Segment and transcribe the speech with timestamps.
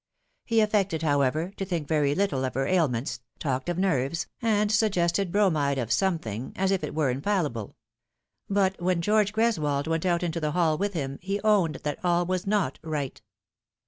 [0.45, 5.31] He affected, however, to think very little of her ailments, talked of nerves, and suggested
[5.31, 7.75] bromide of something, as if it were infallible;
[8.49, 12.25] but when George Greswold went out into the hall with him he owned that all
[12.25, 13.21] was not right.